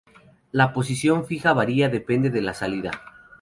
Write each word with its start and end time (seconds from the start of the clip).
La 0.51 0.73
posición 0.73 1.27
fija 1.27 1.53
varía 1.53 1.87
depende 1.87 2.31
de 2.31 2.41
la 2.41 2.55
salida. 2.55 2.89